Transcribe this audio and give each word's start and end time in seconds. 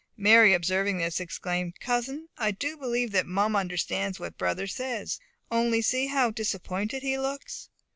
Mary 0.17 0.51
observing 0.55 0.97
this, 0.97 1.19
exclaimed, 1.19 1.79
"Cousin, 1.79 2.27
I 2.35 2.49
do 2.49 2.75
believe 2.75 3.11
that 3.11 3.27
Mum 3.27 3.55
understands 3.55 4.19
what 4.19 4.35
brother 4.35 4.65
says. 4.65 5.19
Only 5.51 5.83
see 5.83 6.07
how 6.07 6.31
disappointed 6.31 7.03
he 7.03 7.19
looks!" 7.19 7.69